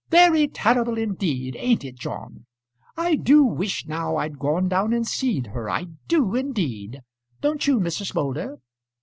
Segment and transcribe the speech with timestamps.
[0.09, 2.47] "Very terrible indeed; ain't it, John?
[2.97, 7.01] I do wish now I'd gone down and see'd her, I do indeed.
[7.39, 8.15] Don't you, Mrs.
[8.15, 8.57] Moulder?"